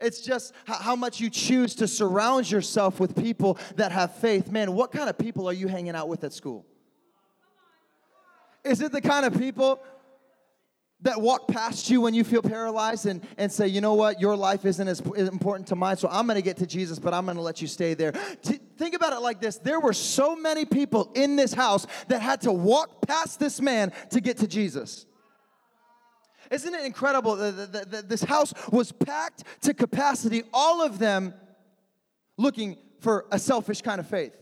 It's 0.00 0.20
just 0.20 0.52
how 0.66 0.96
much 0.96 1.20
you 1.20 1.30
choose 1.30 1.74
to 1.76 1.86
surround 1.86 2.50
yourself 2.50 2.98
with 2.98 3.14
people 3.14 3.58
that 3.76 3.92
have 3.92 4.16
faith. 4.16 4.50
Man, 4.50 4.74
what 4.74 4.90
kind 4.90 5.08
of 5.08 5.16
people 5.16 5.48
are 5.48 5.52
you 5.52 5.68
hanging 5.68 5.94
out 5.94 6.08
with 6.08 6.24
at 6.24 6.32
school? 6.32 6.66
Is 8.64 8.80
it 8.80 8.92
the 8.92 9.00
kind 9.00 9.26
of 9.26 9.38
people 9.38 9.80
that 11.04 11.20
walk 11.20 11.48
past 11.48 11.90
you 11.90 12.00
when 12.00 12.14
you 12.14 12.24
feel 12.24 12.40
paralyzed 12.40 13.04
and, 13.04 13.26
and 13.36 13.52
say, 13.52 13.68
you 13.68 13.82
know 13.82 13.92
what, 13.92 14.20
your 14.20 14.36
life 14.36 14.64
isn't 14.64 14.88
as 14.88 15.00
important 15.00 15.68
to 15.68 15.76
mine, 15.76 15.98
so 15.98 16.08
I'm 16.10 16.26
gonna 16.26 16.40
get 16.40 16.56
to 16.58 16.66
Jesus, 16.66 16.98
but 16.98 17.12
I'm 17.12 17.26
gonna 17.26 17.42
let 17.42 17.60
you 17.60 17.68
stay 17.68 17.92
there. 17.92 18.12
T- 18.42 18.58
think 18.78 18.94
about 18.94 19.12
it 19.12 19.20
like 19.20 19.40
this 19.40 19.58
there 19.58 19.80
were 19.80 19.92
so 19.92 20.34
many 20.34 20.64
people 20.64 21.12
in 21.14 21.36
this 21.36 21.52
house 21.52 21.86
that 22.08 22.22
had 22.22 22.40
to 22.42 22.52
walk 22.52 23.06
past 23.06 23.38
this 23.38 23.60
man 23.60 23.92
to 24.10 24.20
get 24.20 24.38
to 24.38 24.46
Jesus. 24.46 25.04
Isn't 26.50 26.74
it 26.74 26.84
incredible 26.84 27.36
that, 27.36 27.90
that 27.90 28.08
this 28.08 28.22
house 28.22 28.54
was 28.70 28.92
packed 28.92 29.44
to 29.62 29.74
capacity, 29.74 30.42
all 30.52 30.82
of 30.82 30.98
them 30.98 31.34
looking 32.38 32.76
for 33.00 33.26
a 33.30 33.38
selfish 33.38 33.82
kind 33.82 34.00
of 34.00 34.06
faith? 34.06 34.34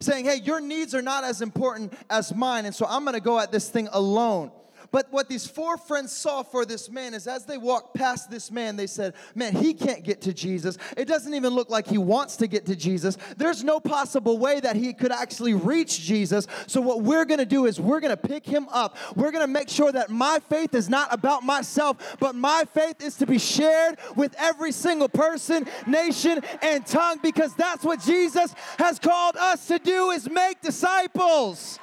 Saying, 0.00 0.24
hey, 0.24 0.36
your 0.36 0.60
needs 0.60 0.94
are 0.94 1.02
not 1.02 1.24
as 1.24 1.42
important 1.42 1.92
as 2.10 2.34
mine, 2.34 2.66
and 2.66 2.74
so 2.74 2.86
I'm 2.88 3.04
gonna 3.04 3.20
go 3.20 3.38
at 3.38 3.52
this 3.52 3.68
thing 3.68 3.88
alone. 3.92 4.50
But 4.94 5.10
what 5.10 5.28
these 5.28 5.44
four 5.44 5.76
friends 5.76 6.12
saw 6.12 6.44
for 6.44 6.64
this 6.64 6.88
man 6.88 7.14
is 7.14 7.26
as 7.26 7.44
they 7.44 7.58
walked 7.58 7.96
past 7.96 8.30
this 8.30 8.52
man, 8.52 8.76
they 8.76 8.86
said, 8.86 9.14
Man, 9.34 9.52
he 9.52 9.74
can't 9.74 10.04
get 10.04 10.20
to 10.20 10.32
Jesus. 10.32 10.78
It 10.96 11.06
doesn't 11.06 11.34
even 11.34 11.52
look 11.52 11.68
like 11.68 11.88
he 11.88 11.98
wants 11.98 12.36
to 12.36 12.46
get 12.46 12.64
to 12.66 12.76
Jesus. 12.76 13.18
There's 13.36 13.64
no 13.64 13.80
possible 13.80 14.38
way 14.38 14.60
that 14.60 14.76
he 14.76 14.92
could 14.92 15.10
actually 15.10 15.52
reach 15.52 16.00
Jesus. 16.02 16.46
So, 16.68 16.80
what 16.80 17.02
we're 17.02 17.24
gonna 17.24 17.44
do 17.44 17.66
is 17.66 17.80
we're 17.80 17.98
gonna 17.98 18.16
pick 18.16 18.46
him 18.46 18.68
up. 18.70 18.96
We're 19.16 19.32
gonna 19.32 19.48
make 19.48 19.68
sure 19.68 19.90
that 19.90 20.10
my 20.10 20.38
faith 20.48 20.76
is 20.76 20.88
not 20.88 21.12
about 21.12 21.42
myself, 21.42 22.16
but 22.20 22.36
my 22.36 22.62
faith 22.72 23.02
is 23.02 23.16
to 23.16 23.26
be 23.26 23.40
shared 23.40 23.98
with 24.14 24.32
every 24.38 24.70
single 24.70 25.08
person, 25.08 25.66
nation, 25.88 26.40
and 26.62 26.86
tongue 26.86 27.18
because 27.20 27.52
that's 27.56 27.82
what 27.82 27.98
Jesus 27.98 28.54
has 28.78 29.00
called 29.00 29.36
us 29.38 29.66
to 29.66 29.80
do 29.80 30.10
is 30.10 30.30
make 30.30 30.60
disciples. 30.60 31.80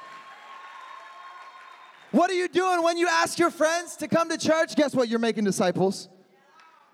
What 2.12 2.30
are 2.30 2.34
you 2.34 2.46
doing 2.46 2.82
when 2.82 2.98
you 2.98 3.08
ask 3.08 3.38
your 3.38 3.50
friends 3.50 3.96
to 3.96 4.08
come 4.08 4.28
to 4.28 4.36
church? 4.36 4.76
Guess 4.76 4.94
what? 4.94 5.08
You're 5.08 5.18
making 5.18 5.44
disciples. 5.44 6.10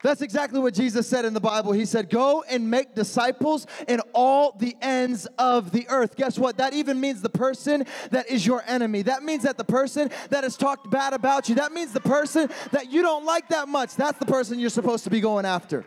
That's 0.00 0.22
exactly 0.22 0.60
what 0.60 0.75
Jesus 0.75 1.08
said 1.08 1.25
in 1.25 1.34
the 1.34 1.40
Bible. 1.40 1.72
He 1.72 1.84
said, 1.84 2.08
Go 2.08 2.44
and 2.48 2.70
make 2.70 2.94
disciples 2.94 3.66
in 3.88 4.00
all 4.14 4.54
the 4.56 4.76
ends 4.80 5.26
of 5.38 5.72
the 5.72 5.88
earth. 5.88 6.14
Guess 6.14 6.38
what? 6.38 6.58
That 6.58 6.72
even 6.72 7.00
means 7.00 7.20
the 7.20 7.28
person 7.28 7.84
that 8.10 8.30
is 8.30 8.46
your 8.46 8.62
enemy. 8.68 9.02
That 9.02 9.25
means 9.25 9.42
that 9.42 9.58
the 9.58 9.64
person 9.64 10.10
that 10.30 10.44
has 10.44 10.56
talked 10.56 10.88
bad 10.88 11.14
about 11.14 11.48
you, 11.48 11.56
that 11.56 11.72
means 11.72 11.92
the 11.92 12.00
person 12.00 12.48
that 12.70 12.92
you 12.92 13.02
don't 13.02 13.25
like 13.25 13.48
that 13.48 13.68
much. 13.68 13.96
That's 13.96 14.20
the 14.20 14.26
person 14.26 14.60
you're 14.60 14.70
supposed 14.70 15.02
to 15.02 15.10
be 15.10 15.20
going 15.20 15.44
after. 15.44 15.84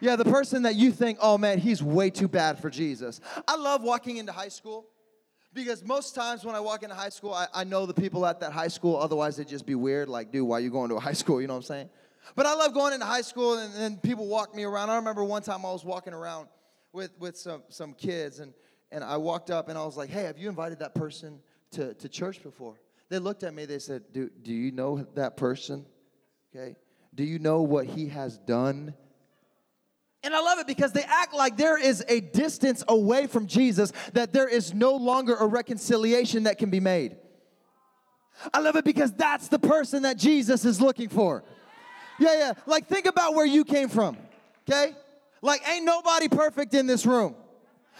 Yeah, 0.00 0.16
the 0.16 0.24
person 0.24 0.62
that 0.62 0.76
you 0.76 0.90
think, 0.90 1.18
oh 1.20 1.36
man, 1.36 1.58
he's 1.58 1.82
way 1.82 2.08
too 2.08 2.28
bad 2.28 2.58
for 2.58 2.70
Jesus. 2.70 3.20
I 3.46 3.56
love 3.56 3.82
walking 3.82 4.16
into 4.16 4.32
high 4.32 4.48
school 4.48 4.86
Because 5.52 5.84
most 5.84 6.14
times 6.14 6.44
when 6.44 6.54
I 6.54 6.60
walk 6.60 6.84
into 6.84 6.94
high 6.94 7.08
school, 7.08 7.34
I, 7.34 7.46
I 7.52 7.64
know 7.64 7.84
the 7.84 7.94
people 7.94 8.24
at 8.24 8.38
that 8.40 8.52
high 8.52 8.68
school, 8.68 8.96
otherwise 8.96 9.36
they'd 9.36 9.48
just 9.48 9.66
be 9.66 9.74
weird. 9.74 10.08
Like, 10.08 10.30
dude, 10.30 10.46
why 10.46 10.58
are 10.58 10.60
you 10.60 10.70
going 10.70 10.90
to 10.90 10.96
a 10.96 11.00
high 11.00 11.12
school? 11.12 11.40
You 11.40 11.48
know 11.48 11.54
what 11.54 11.64
I'm 11.64 11.64
saying? 11.64 11.90
But 12.36 12.46
I 12.46 12.54
love 12.54 12.72
going 12.72 12.92
into 12.92 13.06
high 13.06 13.22
school 13.22 13.58
and 13.58 13.74
then 13.74 13.96
people 13.96 14.26
walk 14.28 14.54
me 14.54 14.62
around. 14.62 14.90
I 14.90 14.96
remember 14.96 15.24
one 15.24 15.42
time 15.42 15.64
I 15.66 15.72
was 15.72 15.84
walking 15.84 16.12
around 16.12 16.48
with, 16.92 17.10
with 17.18 17.36
some, 17.36 17.62
some 17.68 17.94
kids 17.94 18.38
and, 18.38 18.54
and 18.92 19.02
I 19.02 19.16
walked 19.16 19.50
up 19.50 19.68
and 19.68 19.76
I 19.76 19.84
was 19.84 19.96
like, 19.96 20.10
hey, 20.10 20.24
have 20.24 20.38
you 20.38 20.48
invited 20.48 20.78
that 20.80 20.94
person 20.94 21.40
to, 21.72 21.94
to 21.94 22.08
church 22.08 22.42
before? 22.42 22.74
They 23.08 23.18
looked 23.18 23.42
at 23.42 23.52
me, 23.52 23.64
they 23.64 23.80
said, 23.80 24.04
do, 24.12 24.30
do 24.42 24.52
you 24.52 24.70
know 24.70 25.04
that 25.14 25.36
person? 25.36 25.84
Okay. 26.54 26.76
Do 27.14 27.24
you 27.24 27.40
know 27.40 27.62
what 27.62 27.86
he 27.86 28.06
has 28.08 28.38
done? 28.38 28.94
And 30.22 30.34
I 30.34 30.40
love 30.40 30.58
it 30.58 30.66
because 30.66 30.92
they 30.92 31.02
act 31.02 31.34
like 31.34 31.56
there 31.56 31.78
is 31.78 32.04
a 32.08 32.20
distance 32.20 32.84
away 32.88 33.26
from 33.26 33.46
Jesus, 33.46 33.92
that 34.12 34.32
there 34.32 34.48
is 34.48 34.74
no 34.74 34.94
longer 34.94 35.34
a 35.34 35.46
reconciliation 35.46 36.42
that 36.44 36.58
can 36.58 36.68
be 36.68 36.80
made. 36.80 37.16
I 38.52 38.60
love 38.60 38.76
it 38.76 38.84
because 38.84 39.12
that's 39.12 39.48
the 39.48 39.58
person 39.58 40.02
that 40.02 40.18
Jesus 40.18 40.64
is 40.64 40.80
looking 40.80 41.08
for. 41.08 41.42
Yeah, 42.18 42.38
yeah. 42.38 42.52
Like, 42.66 42.86
think 42.86 43.06
about 43.06 43.34
where 43.34 43.46
you 43.46 43.64
came 43.64 43.88
from, 43.88 44.18
okay? 44.68 44.94
Like, 45.40 45.66
ain't 45.66 45.84
nobody 45.86 46.28
perfect 46.28 46.74
in 46.74 46.86
this 46.86 47.06
room. 47.06 47.34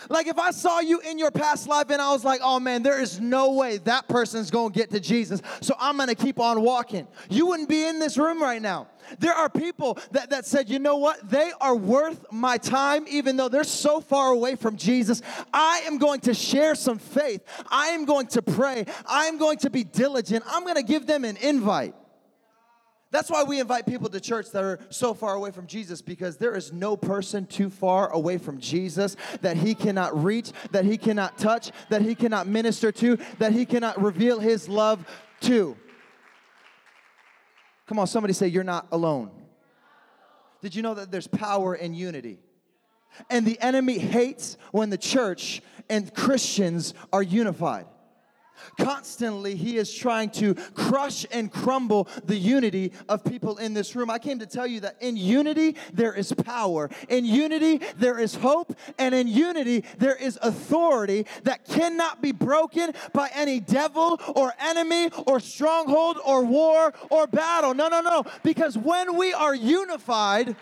Like 0.09 0.27
if 0.27 0.39
I 0.39 0.51
saw 0.51 0.81
you 0.81 1.01
in 1.01 1.19
your 1.19 1.31
past 1.31 1.69
life 1.69 1.91
and 1.91 2.01
I 2.01 2.13
was 2.13 2.25
like, 2.25 2.41
oh 2.43 2.61
man, 2.61 2.83
there 2.83 3.01
is 3.01 3.21
no 3.21 3.53
way 3.53 3.79
that 3.79 4.09
person's 4.09 4.51
gonna 4.51 4.71
get 4.71 4.91
to 4.91 5.01
Jesus, 5.01 5.43
so 5.61 5.75
I'm 5.79 5.97
gonna 5.97 6.15
keep 6.15 6.39
on 6.41 6.63
walking. 6.63 7.07
You 7.29 7.47
wouldn't 7.47 7.69
be 7.69 7.85
in 7.85 7.99
this 7.99 8.17
room 8.17 8.43
right 8.43 8.63
now. 8.63 8.89
There 9.19 9.33
are 9.33 9.49
people 9.49 9.99
that, 10.13 10.31
that 10.31 10.47
said, 10.47 10.69
you 10.69 10.79
know 10.79 10.97
what? 10.97 11.29
They 11.29 11.51
are 11.61 11.75
worth 11.75 12.25
my 12.31 12.59
time, 12.59 13.07
even 13.09 13.37
though 13.37 13.49
they're 13.49 13.65
so 13.65 14.01
far 14.01 14.31
away 14.31 14.55
from 14.55 14.77
Jesus. 14.77 15.23
I 15.53 15.83
am 15.87 15.99
going 15.99 16.21
to 16.21 16.35
share 16.35 16.75
some 16.75 16.99
faith. 16.99 17.43
I 17.69 17.89
am 17.89 18.05
going 18.05 18.29
to 18.29 18.43
pray. 18.43 18.87
I 19.07 19.27
am 19.27 19.39
going 19.39 19.59
to 19.59 19.71
be 19.71 19.85
diligent. 19.85 20.45
I'm 20.47 20.65
gonna 20.65 20.83
give 20.83 21.07
them 21.07 21.25
an 21.25 21.37
invite. 21.39 21.95
That's 23.13 23.29
why 23.29 23.43
we 23.43 23.59
invite 23.59 23.87
people 23.87 24.09
to 24.09 24.21
church 24.21 24.51
that 24.53 24.63
are 24.63 24.79
so 24.89 25.15
far 25.15 25.35
away 25.35 25.51
from 25.51 25.67
Jesus 25.67 26.01
because 26.01 26.37
there 26.37 26.55
is 26.55 26.73
no 26.73 26.97
person 26.97 27.45
too 27.45 27.69
far 27.69 28.09
away 28.11 28.39
from 28.39 28.61
Jesus 28.61 29.17
that 29.41 29.57
he 29.57 29.75
cannot 29.75 30.23
reach, 30.23 30.53
that 30.71 30.85
he 30.85 30.97
cannot 30.97 31.37
touch, 31.37 31.73
that 31.89 32.03
he 32.03 32.15
cannot 32.15 32.47
minister 32.47 32.93
to, 32.93 33.19
that 33.39 33.53
he 33.53 33.67
cannot 33.67 34.01
reveal 34.01 34.39
his 34.39 34.69
love 34.69 35.05
to. 35.41 35.77
Come 37.89 37.99
on, 37.99 38.07
somebody 38.07 38.33
say, 38.33 38.47
You're 38.47 38.63
not 38.63 38.87
alone. 38.93 39.33
Did 40.63 40.77
you 40.77 40.83
know 40.83 40.95
that 40.95 41.11
there's 41.11 41.27
power 41.27 41.75
in 41.75 41.95
unity? 41.95 42.39
And 43.29 43.45
the 43.45 43.59
enemy 43.61 43.99
hates 43.99 44.57
when 44.71 44.91
the 44.91 44.99
church 44.99 45.63
and 45.89 46.15
Christians 46.15 46.95
are 47.13 47.23
unified. 47.23 47.87
Constantly, 48.79 49.55
he 49.55 49.77
is 49.77 49.93
trying 49.93 50.31
to 50.31 50.55
crush 50.75 51.27
and 51.31 51.51
crumble 51.51 52.09
the 52.25 52.37
unity 52.37 52.93
of 53.09 53.25
people 53.25 53.59
in 53.59 53.75
this 53.75 53.95
room. 53.95 54.11
I 54.11 54.19
came 54.19 54.39
to 54.39 54.47
tell 54.47 54.67
you 54.67 54.81
that 54.81 54.97
in 55.01 55.17
unity, 55.17 55.77
there 55.93 56.15
is 56.15 56.33
power. 56.33 56.91
In 57.09 57.25
unity, 57.25 57.81
there 57.97 58.19
is 58.19 58.35
hope. 58.35 58.75
And 58.99 59.15
in 59.15 59.29
unity, 59.29 59.85
there 59.99 60.17
is 60.17 60.39
authority 60.43 61.27
that 61.45 61.65
cannot 61.65 62.23
be 62.23 62.33
broken 62.33 62.93
by 63.13 63.31
any 63.35 63.61
devil 63.61 64.21
or 64.35 64.53
enemy 64.61 65.11
or 65.27 65.41
stronghold 65.41 66.19
or 66.25 66.45
war 66.45 66.93
or 67.11 67.27
battle. 67.27 67.75
No, 67.75 67.89
no, 67.89 68.01
no. 68.01 68.25
Because 68.43 68.77
when 68.77 69.17
we 69.17 69.33
are 69.33 69.55
unified, 69.55 70.57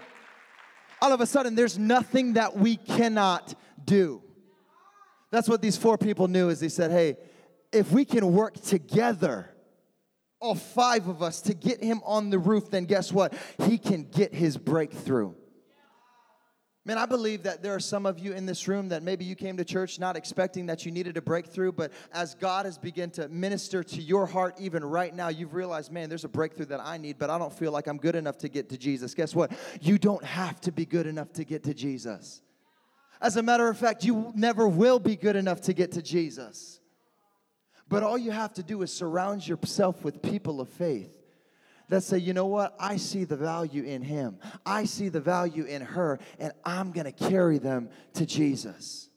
all 1.00 1.12
of 1.12 1.21
a 1.21 1.26
sudden, 1.26 1.55
there's 1.55 1.78
nothing 1.78 2.35
that 2.35 2.57
we 2.57 2.76
cannot 2.76 3.55
do. 3.85 4.23
That's 5.31 5.49
what 5.49 5.62
these 5.62 5.76
four 5.76 5.99
people 5.99 6.26
knew 6.28 6.50
as 6.50 6.61
they 6.61 6.69
said, 6.69 6.90
hey, 6.90 7.17
if 7.72 7.92
we 7.92 8.04
can 8.04 8.32
work 8.32 8.60
together, 8.60 9.54
all 10.40 10.54
five 10.54 11.08
of 11.08 11.22
us, 11.22 11.40
to 11.42 11.54
get 11.54 11.82
him 11.82 12.00
on 12.04 12.30
the 12.30 12.38
roof, 12.38 12.70
then 12.70 12.84
guess 12.84 13.12
what? 13.12 13.34
He 13.64 13.78
can 13.78 14.04
get 14.04 14.34
his 14.34 14.56
breakthrough. 14.56 15.34
Man, 16.88 16.96
I 16.96 17.04
believe 17.04 17.42
that 17.42 17.62
there 17.62 17.75
are 17.75 17.80
some 17.80 18.06
of 18.06 18.18
you 18.18 18.32
in 18.32 18.46
this 18.46 18.66
room 18.66 18.88
that 18.88 19.02
maybe 19.02 19.22
you 19.22 19.34
came 19.34 19.58
to 19.58 19.64
church 19.64 19.98
not 19.98 20.16
expecting 20.16 20.64
that 20.66 20.87
you 20.87 20.90
needed 20.90 21.18
a 21.18 21.20
breakthrough, 21.20 21.70
but 21.70 21.92
as 22.14 22.34
God 22.34 22.64
has 22.64 22.78
begun 22.78 23.10
to 23.10 23.28
minister 23.28 23.82
to 23.84 24.00
your 24.00 24.25
heart 24.25 24.54
even 24.58 24.82
right 24.82 25.14
now, 25.14 25.28
you've 25.28 25.52
realized, 25.52 25.92
man, 25.92 26.08
there's 26.08 26.25
a 26.25 26.30
breakthrough 26.30 26.64
that 26.66 26.80
I 26.80 26.96
need, 26.96 27.18
but 27.18 27.28
I 27.28 27.37
don't 27.37 27.52
feel 27.52 27.72
like 27.72 27.88
I'm 27.88 27.98
good 27.98 28.14
enough 28.14 28.38
to 28.38 28.48
get 28.48 28.70
to 28.70 28.78
Jesus. 28.78 29.12
Guess 29.12 29.34
what? 29.34 29.52
You 29.82 29.98
don't 29.98 30.25
have 30.25 30.62
to 30.62 30.72
be 30.72 30.87
good 30.87 31.06
enough 31.06 31.30
to 31.34 31.44
get 31.44 31.64
to 31.64 31.75
Jesus. 31.75 32.40
As 33.20 33.37
a 33.37 33.42
matter 33.42 33.68
of 33.68 33.76
fact, 33.76 34.02
you 34.02 34.32
never 34.34 34.66
will 34.66 34.98
be 34.98 35.14
good 35.14 35.37
enough 35.37 35.60
to 35.62 35.75
get 35.75 35.92
to 35.92 36.00
Jesus. 36.00 36.80
But 37.88 38.02
all 38.02 38.18
you 38.18 38.30
have 38.30 38.52
to 38.54 38.62
do 38.62 38.83
is 38.83 38.92
surround 38.92 39.47
yourself 39.47 40.04
with 40.04 40.21
people 40.21 40.61
of 40.61 40.68
faith 40.68 41.11
that 41.88 42.02
say, 42.02 42.18
you 42.18 42.35
know 42.35 42.47
what? 42.47 42.76
I 42.78 42.99
see 42.99 43.25
the 43.25 43.37
value 43.37 43.83
in 43.83 44.02
him. 44.02 44.38
I 44.66 44.85
see 44.85 45.09
the 45.09 45.21
value 45.21 45.64
in 45.64 45.80
her, 45.80 46.18
and 46.38 46.52
I'm 46.64 46.92
going 46.92 47.07
to 47.07 47.12
carry 47.12 47.59
them 47.59 47.88
to 48.14 48.26
Jesus. 48.26 49.09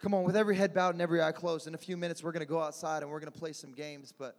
Come 0.00 0.12
on, 0.12 0.24
with 0.24 0.36
every 0.36 0.56
head 0.56 0.74
bowed 0.74 0.94
and 0.94 1.00
every 1.00 1.22
eye 1.22 1.32
closed, 1.32 1.66
in 1.66 1.74
a 1.74 1.78
few 1.78 1.96
minutes 1.96 2.22
we're 2.22 2.32
going 2.32 2.40
to 2.40 2.46
go 2.46 2.60
outside 2.60 3.02
and 3.02 3.10
we're 3.10 3.20
going 3.20 3.32
to 3.32 3.38
play 3.38 3.52
some 3.54 3.72
games. 3.72 4.12
But 4.12 4.36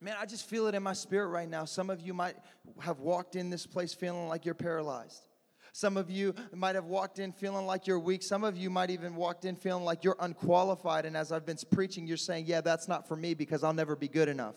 man, 0.00 0.14
I 0.20 0.24
just 0.24 0.48
feel 0.48 0.68
it 0.68 0.76
in 0.76 0.82
my 0.84 0.92
spirit 0.92 1.26
right 1.28 1.48
now. 1.48 1.64
Some 1.64 1.90
of 1.90 2.00
you 2.00 2.14
might 2.14 2.36
have 2.78 3.00
walked 3.00 3.34
in 3.34 3.50
this 3.50 3.66
place 3.66 3.92
feeling 3.92 4.28
like 4.28 4.44
you're 4.44 4.54
paralyzed. 4.54 5.26
Some 5.72 5.96
of 5.96 6.10
you 6.10 6.34
might 6.52 6.74
have 6.74 6.84
walked 6.84 7.18
in 7.18 7.32
feeling 7.32 7.64
like 7.64 7.86
you're 7.86 7.98
weak. 7.98 8.22
Some 8.22 8.44
of 8.44 8.58
you 8.58 8.68
might 8.68 8.90
even 8.90 9.16
walked 9.16 9.46
in 9.46 9.56
feeling 9.56 9.84
like 9.84 10.04
you're 10.04 10.16
unqualified. 10.20 11.06
And 11.06 11.16
as 11.16 11.32
I've 11.32 11.46
been 11.46 11.56
preaching, 11.70 12.06
you're 12.06 12.18
saying, 12.18 12.44
Yeah, 12.46 12.60
that's 12.60 12.88
not 12.88 13.08
for 13.08 13.16
me 13.16 13.32
because 13.32 13.64
I'll 13.64 13.72
never 13.72 13.96
be 13.96 14.08
good 14.08 14.28
enough. 14.28 14.56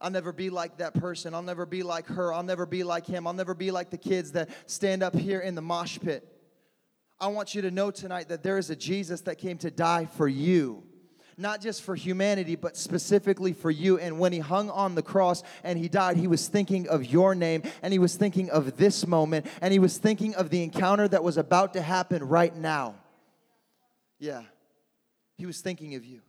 I'll 0.00 0.10
never 0.10 0.32
be 0.32 0.50
like 0.50 0.78
that 0.78 0.94
person. 0.94 1.34
I'll 1.34 1.42
never 1.42 1.66
be 1.66 1.82
like 1.82 2.06
her. 2.06 2.32
I'll 2.32 2.42
never 2.42 2.66
be 2.66 2.84
like 2.84 3.06
him. 3.06 3.26
I'll 3.26 3.32
never 3.32 3.54
be 3.54 3.70
like 3.70 3.90
the 3.90 3.98
kids 3.98 4.32
that 4.32 4.50
stand 4.66 5.02
up 5.02 5.16
here 5.16 5.40
in 5.40 5.54
the 5.54 5.62
mosh 5.62 5.98
pit. 5.98 6.22
I 7.18 7.28
want 7.28 7.54
you 7.54 7.62
to 7.62 7.70
know 7.70 7.90
tonight 7.90 8.28
that 8.28 8.44
there 8.44 8.58
is 8.58 8.70
a 8.70 8.76
Jesus 8.76 9.22
that 9.22 9.38
came 9.38 9.58
to 9.58 9.70
die 9.70 10.04
for 10.04 10.28
you 10.28 10.84
not 11.38 11.60
just 11.60 11.82
for 11.82 11.94
humanity, 11.94 12.56
but 12.56 12.76
specifically 12.76 13.52
for 13.52 13.70
you. 13.70 13.98
And 13.98 14.18
when 14.18 14.32
he 14.32 14.40
hung 14.40 14.68
on 14.70 14.94
the 14.94 15.02
cross 15.02 15.42
and 15.62 15.78
he 15.78 15.88
died, 15.88 16.16
he 16.16 16.26
was 16.26 16.48
thinking 16.48 16.88
of 16.88 17.04
your 17.04 17.34
name 17.34 17.62
and 17.80 17.92
he 17.92 17.98
was 17.98 18.16
thinking 18.16 18.50
of 18.50 18.76
this 18.76 19.06
moment 19.06 19.46
and 19.62 19.72
he 19.72 19.78
was 19.78 19.96
thinking 19.96 20.34
of 20.34 20.50
the 20.50 20.62
encounter 20.62 21.06
that 21.08 21.22
was 21.22 21.38
about 21.38 21.74
to 21.74 21.80
happen 21.80 22.24
right 22.24 22.54
now. 22.54 22.96
Yeah, 24.18 24.42
he 25.36 25.46
was 25.46 25.60
thinking 25.60 25.94
of 25.94 26.04
you 26.04 26.20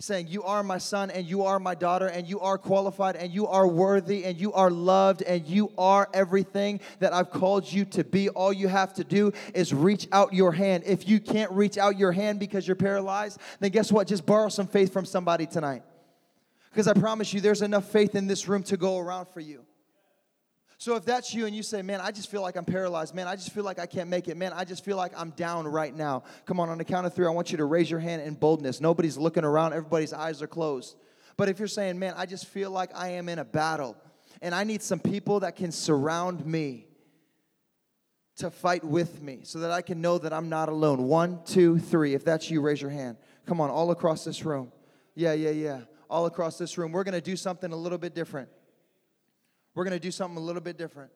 saying, 0.00 0.28
You 0.28 0.42
are 0.42 0.62
my 0.62 0.78
son, 0.78 1.10
and 1.10 1.26
you 1.26 1.44
are 1.44 1.58
my 1.58 1.74
daughter, 1.74 2.06
and 2.06 2.26
you 2.26 2.40
are 2.40 2.58
qualified, 2.58 3.16
and 3.16 3.32
you 3.32 3.46
are 3.46 3.66
worthy, 3.66 4.24
and 4.24 4.40
you 4.40 4.52
are 4.52 4.70
loved, 4.70 5.22
and 5.22 5.46
you 5.46 5.70
are 5.78 6.08
everything 6.12 6.80
that 6.98 7.12
I've 7.12 7.30
called 7.30 7.70
you 7.70 7.84
to 7.86 8.04
be. 8.04 8.28
All 8.30 8.52
you 8.52 8.68
have 8.68 8.94
to 8.94 9.04
do 9.04 9.32
is 9.54 9.72
reach 9.72 10.08
out 10.12 10.32
your 10.32 10.52
hand. 10.52 10.84
If 10.86 11.08
you 11.08 11.20
can't 11.20 11.52
reach 11.52 11.78
out 11.78 11.98
your 11.98 12.12
hand 12.12 12.40
because 12.40 12.66
you're 12.66 12.76
paralyzed, 12.76 13.38
then 13.60 13.70
guess 13.70 13.92
what? 13.92 14.06
Just 14.06 14.26
borrow 14.26 14.48
some 14.48 14.66
faith 14.66 14.92
from 14.92 15.04
somebody 15.04 15.46
tonight. 15.46 15.82
Because 16.70 16.88
I 16.88 16.94
promise 16.94 17.32
you, 17.34 17.40
there's 17.40 17.62
enough 17.62 17.90
faith 17.90 18.14
in 18.14 18.26
this 18.26 18.48
room 18.48 18.62
to 18.64 18.76
go 18.76 18.98
around 18.98 19.26
for 19.26 19.40
you. 19.40 19.64
So 20.80 20.96
if 20.96 21.04
that's 21.04 21.34
you 21.34 21.44
and 21.44 21.54
you 21.54 21.62
say, 21.62 21.82
man, 21.82 22.00
I 22.00 22.10
just 22.10 22.30
feel 22.30 22.40
like 22.40 22.56
I'm 22.56 22.64
paralyzed, 22.64 23.14
man, 23.14 23.28
I 23.28 23.36
just 23.36 23.52
feel 23.52 23.64
like 23.64 23.78
I 23.78 23.84
can't 23.84 24.08
make 24.08 24.28
it, 24.28 24.38
man, 24.38 24.54
I 24.54 24.64
just 24.64 24.82
feel 24.82 24.96
like 24.96 25.12
I'm 25.14 25.28
down 25.32 25.68
right 25.68 25.94
now. 25.94 26.22
Come 26.46 26.58
on, 26.58 26.70
on 26.70 26.78
the 26.78 26.86
count 26.86 27.06
of 27.06 27.12
three, 27.12 27.26
I 27.26 27.30
want 27.30 27.50
you 27.50 27.58
to 27.58 27.66
raise 27.66 27.90
your 27.90 28.00
hand 28.00 28.22
in 28.22 28.32
boldness. 28.32 28.80
Nobody's 28.80 29.18
looking 29.18 29.44
around, 29.44 29.74
everybody's 29.74 30.14
eyes 30.14 30.40
are 30.40 30.46
closed. 30.46 30.96
But 31.36 31.50
if 31.50 31.58
you're 31.58 31.68
saying, 31.68 31.98
man, 31.98 32.14
I 32.16 32.24
just 32.24 32.46
feel 32.46 32.70
like 32.70 32.96
I 32.96 33.08
am 33.10 33.28
in 33.28 33.38
a 33.38 33.44
battle 33.44 33.94
and 34.40 34.54
I 34.54 34.64
need 34.64 34.80
some 34.80 35.00
people 35.00 35.40
that 35.40 35.54
can 35.54 35.70
surround 35.70 36.46
me 36.46 36.86
to 38.36 38.50
fight 38.50 38.82
with 38.82 39.20
me 39.20 39.40
so 39.42 39.58
that 39.58 39.70
I 39.70 39.82
can 39.82 40.00
know 40.00 40.16
that 40.16 40.32
I'm 40.32 40.48
not 40.48 40.70
alone. 40.70 41.02
One, 41.02 41.40
two, 41.44 41.78
three. 41.78 42.14
If 42.14 42.24
that's 42.24 42.50
you, 42.50 42.62
raise 42.62 42.80
your 42.80 42.90
hand. 42.90 43.18
Come 43.44 43.60
on, 43.60 43.68
all 43.68 43.90
across 43.90 44.24
this 44.24 44.46
room. 44.46 44.72
Yeah, 45.14 45.34
yeah, 45.34 45.50
yeah. 45.50 45.80
All 46.08 46.24
across 46.24 46.56
this 46.56 46.78
room. 46.78 46.90
We're 46.90 47.04
going 47.04 47.12
to 47.12 47.20
do 47.20 47.36
something 47.36 47.70
a 47.70 47.76
little 47.76 47.98
bit 47.98 48.14
different. 48.14 48.48
We're 49.74 49.84
going 49.84 49.94
to 49.94 50.00
do 50.00 50.10
something 50.10 50.36
a 50.36 50.44
little 50.44 50.62
bit 50.62 50.76
different. 50.76 51.10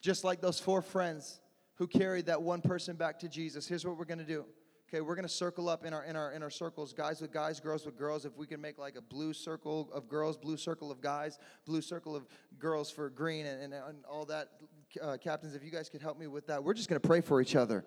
Just 0.00 0.24
like 0.24 0.40
those 0.40 0.60
four 0.60 0.82
friends 0.82 1.40
who 1.76 1.86
carried 1.86 2.26
that 2.26 2.42
one 2.42 2.60
person 2.60 2.96
back 2.96 3.18
to 3.20 3.28
Jesus. 3.28 3.66
Here's 3.66 3.84
what 3.84 3.96
we're 3.96 4.04
going 4.04 4.18
to 4.18 4.24
do. 4.24 4.44
Okay, 4.88 5.00
we're 5.00 5.16
going 5.16 5.26
to 5.26 5.32
circle 5.32 5.68
up 5.68 5.84
in 5.84 5.92
our 5.92 6.04
in 6.04 6.14
our 6.14 6.32
in 6.32 6.42
our 6.42 6.50
circles, 6.50 6.92
guys 6.92 7.20
with 7.20 7.32
guys, 7.32 7.58
girls 7.58 7.84
with 7.84 7.96
girls. 7.98 8.24
If 8.24 8.36
we 8.36 8.46
can 8.46 8.60
make 8.60 8.78
like 8.78 8.96
a 8.96 9.00
blue 9.00 9.32
circle 9.32 9.90
of 9.92 10.08
girls, 10.08 10.36
blue 10.36 10.56
circle 10.56 10.92
of 10.92 11.00
guys, 11.00 11.38
blue 11.64 11.80
circle 11.80 12.14
of 12.14 12.28
girls 12.58 12.90
for 12.90 13.10
green, 13.10 13.46
and, 13.46 13.60
and, 13.60 13.74
and 13.74 14.04
all 14.08 14.24
that, 14.26 14.50
uh, 15.02 15.16
captains. 15.16 15.54
If 15.54 15.64
you 15.64 15.70
guys 15.70 15.88
could 15.88 16.02
help 16.02 16.18
me 16.18 16.26
with 16.26 16.46
that, 16.46 16.62
we're 16.62 16.74
just 16.74 16.88
going 16.88 17.00
to 17.00 17.08
pray 17.08 17.22
for 17.22 17.40
each 17.40 17.56
other. 17.56 17.84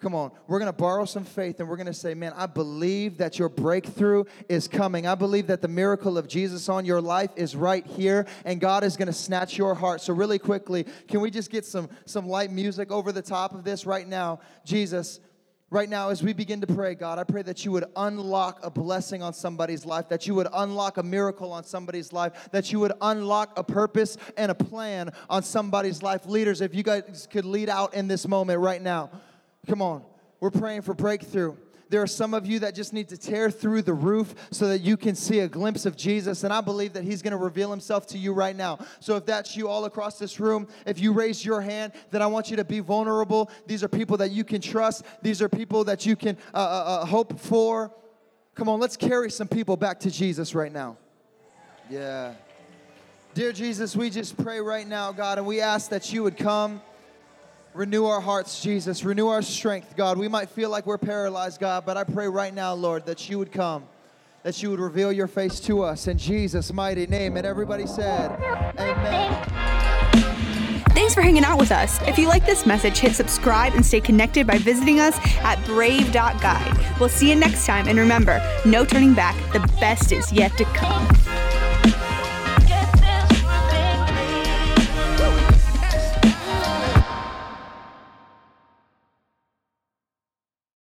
Come 0.00 0.14
on, 0.14 0.30
we're 0.46 0.60
gonna 0.60 0.72
borrow 0.72 1.04
some 1.04 1.24
faith 1.24 1.58
and 1.58 1.68
we're 1.68 1.76
gonna 1.76 1.92
say, 1.92 2.14
Man, 2.14 2.32
I 2.36 2.46
believe 2.46 3.18
that 3.18 3.38
your 3.38 3.48
breakthrough 3.48 4.24
is 4.48 4.68
coming. 4.68 5.08
I 5.08 5.16
believe 5.16 5.48
that 5.48 5.60
the 5.60 5.68
miracle 5.68 6.16
of 6.16 6.28
Jesus 6.28 6.68
on 6.68 6.84
your 6.84 7.00
life 7.00 7.30
is 7.34 7.56
right 7.56 7.84
here 7.84 8.26
and 8.44 8.60
God 8.60 8.84
is 8.84 8.96
gonna 8.96 9.12
snatch 9.12 9.58
your 9.58 9.74
heart. 9.74 10.00
So, 10.00 10.12
really 10.12 10.38
quickly, 10.38 10.86
can 11.08 11.20
we 11.20 11.32
just 11.32 11.50
get 11.50 11.64
some, 11.64 11.88
some 12.04 12.28
light 12.28 12.52
music 12.52 12.92
over 12.92 13.10
the 13.10 13.22
top 13.22 13.54
of 13.54 13.64
this 13.64 13.86
right 13.86 14.06
now? 14.06 14.38
Jesus, 14.64 15.18
Right 15.70 15.90
now, 15.90 16.08
as 16.08 16.22
we 16.22 16.32
begin 16.32 16.62
to 16.62 16.66
pray, 16.66 16.94
God, 16.94 17.18
I 17.18 17.24
pray 17.24 17.42
that 17.42 17.62
you 17.62 17.72
would 17.72 17.84
unlock 17.94 18.60
a 18.62 18.70
blessing 18.70 19.22
on 19.22 19.34
somebody's 19.34 19.84
life, 19.84 20.08
that 20.08 20.26
you 20.26 20.34
would 20.34 20.48
unlock 20.50 20.96
a 20.96 21.02
miracle 21.02 21.52
on 21.52 21.62
somebody's 21.62 22.10
life, 22.10 22.48
that 22.52 22.72
you 22.72 22.80
would 22.80 22.92
unlock 23.02 23.58
a 23.58 23.62
purpose 23.62 24.16
and 24.38 24.50
a 24.50 24.54
plan 24.54 25.10
on 25.28 25.42
somebody's 25.42 26.02
life. 26.02 26.24
Leaders, 26.24 26.62
if 26.62 26.74
you 26.74 26.82
guys 26.82 27.28
could 27.30 27.44
lead 27.44 27.68
out 27.68 27.92
in 27.92 28.08
this 28.08 28.26
moment 28.26 28.60
right 28.60 28.80
now, 28.80 29.10
come 29.68 29.82
on. 29.82 30.02
We're 30.40 30.50
praying 30.50 30.82
for 30.82 30.94
breakthrough. 30.94 31.56
There 31.90 32.02
are 32.02 32.06
some 32.06 32.34
of 32.34 32.46
you 32.46 32.58
that 32.60 32.74
just 32.74 32.92
need 32.92 33.08
to 33.08 33.16
tear 33.16 33.50
through 33.50 33.82
the 33.82 33.94
roof 33.94 34.34
so 34.50 34.68
that 34.68 34.80
you 34.80 34.96
can 34.96 35.14
see 35.14 35.40
a 35.40 35.48
glimpse 35.48 35.86
of 35.86 35.96
Jesus. 35.96 36.44
And 36.44 36.52
I 36.52 36.60
believe 36.60 36.92
that 36.94 37.04
He's 37.04 37.22
going 37.22 37.30
to 37.32 37.38
reveal 37.38 37.70
Himself 37.70 38.06
to 38.08 38.18
you 38.18 38.32
right 38.32 38.54
now. 38.54 38.78
So 39.00 39.16
if 39.16 39.24
that's 39.24 39.56
you 39.56 39.68
all 39.68 39.86
across 39.86 40.18
this 40.18 40.38
room, 40.38 40.68
if 40.86 40.98
you 40.98 41.12
raise 41.12 41.44
your 41.44 41.60
hand, 41.60 41.92
then 42.10 42.20
I 42.20 42.26
want 42.26 42.50
you 42.50 42.56
to 42.56 42.64
be 42.64 42.80
vulnerable. 42.80 43.50
These 43.66 43.82
are 43.82 43.88
people 43.88 44.18
that 44.18 44.30
you 44.30 44.44
can 44.44 44.60
trust, 44.60 45.04
these 45.22 45.40
are 45.40 45.48
people 45.48 45.84
that 45.84 46.04
you 46.04 46.14
can 46.16 46.36
uh, 46.52 46.58
uh, 46.58 46.60
uh 46.60 47.06
hope 47.06 47.38
for. 47.40 47.92
Come 48.54 48.68
on, 48.68 48.80
let's 48.80 48.96
carry 48.96 49.30
some 49.30 49.48
people 49.48 49.76
back 49.76 50.00
to 50.00 50.10
Jesus 50.10 50.54
right 50.54 50.72
now. 50.72 50.98
Yeah. 51.88 52.34
Dear 53.34 53.52
Jesus, 53.52 53.94
we 53.94 54.10
just 54.10 54.36
pray 54.36 54.60
right 54.60 54.86
now, 54.86 55.12
God, 55.12 55.38
and 55.38 55.46
we 55.46 55.60
ask 55.60 55.90
that 55.90 56.12
you 56.12 56.22
would 56.24 56.36
come. 56.36 56.82
Renew 57.78 58.06
our 58.06 58.20
hearts, 58.20 58.60
Jesus. 58.60 59.04
Renew 59.04 59.28
our 59.28 59.40
strength, 59.40 59.96
God. 59.96 60.18
We 60.18 60.26
might 60.26 60.50
feel 60.50 60.68
like 60.68 60.84
we're 60.84 60.98
paralyzed, 60.98 61.60
God, 61.60 61.86
but 61.86 61.96
I 61.96 62.02
pray 62.02 62.26
right 62.26 62.52
now, 62.52 62.74
Lord, 62.74 63.06
that 63.06 63.30
you 63.30 63.38
would 63.38 63.52
come, 63.52 63.84
that 64.42 64.60
you 64.60 64.70
would 64.70 64.80
reveal 64.80 65.12
your 65.12 65.28
face 65.28 65.60
to 65.60 65.84
us 65.84 66.08
in 66.08 66.18
Jesus' 66.18 66.72
mighty 66.72 67.06
name. 67.06 67.36
And 67.36 67.46
everybody 67.46 67.86
said, 67.86 68.32
Amen. 68.80 69.44
Thanks 70.90 71.14
for 71.14 71.22
hanging 71.22 71.44
out 71.44 71.56
with 71.56 71.70
us. 71.70 72.02
If 72.02 72.18
you 72.18 72.26
like 72.26 72.44
this 72.44 72.66
message, 72.66 72.98
hit 72.98 73.14
subscribe 73.14 73.74
and 73.74 73.86
stay 73.86 74.00
connected 74.00 74.44
by 74.44 74.58
visiting 74.58 74.98
us 74.98 75.16
at 75.44 75.64
brave.guide. 75.64 76.98
We'll 76.98 77.08
see 77.08 77.30
you 77.30 77.36
next 77.36 77.64
time, 77.64 77.86
and 77.86 77.96
remember 77.96 78.42
no 78.64 78.84
turning 78.84 79.14
back, 79.14 79.36
the 79.52 79.60
best 79.78 80.10
is 80.10 80.32
yet 80.32 80.50
to 80.58 80.64
come. 80.64 81.06